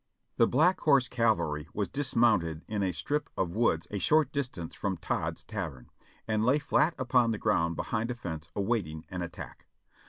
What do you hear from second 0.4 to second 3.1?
Black Horse Cavalry was dismounted in a